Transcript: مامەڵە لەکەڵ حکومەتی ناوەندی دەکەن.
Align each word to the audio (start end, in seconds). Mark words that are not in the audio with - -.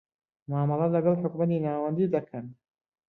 مامەڵە 0.49 0.87
لەکەڵ 0.95 1.15
حکومەتی 1.23 1.63
ناوەندی 1.65 2.11
دەکەن. 2.15 2.45